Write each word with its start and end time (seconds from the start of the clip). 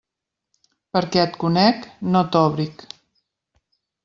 Perquè 0.97 1.21
et 1.25 1.37
conec, 1.43 1.85
no 2.17 2.25
t'òbric. 2.37 2.87